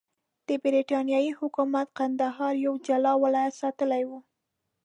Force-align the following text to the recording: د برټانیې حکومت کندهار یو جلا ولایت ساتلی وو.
د 0.47 0.49
برټانیې 0.63 1.31
حکومت 1.39 1.87
کندهار 1.99 2.53
یو 2.65 2.73
جلا 2.87 3.13
ولایت 3.23 3.53
ساتلی 3.61 4.03
وو. 4.09 4.19